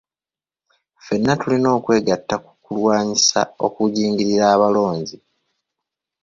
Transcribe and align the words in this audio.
Ffenna 0.97 1.33
tulina 1.41 1.69
okwegatta 1.77 2.35
ku 2.43 2.51
kulwanyisa 2.63 3.41
okugulirira 3.65 4.45
abalonzi. 4.55 5.17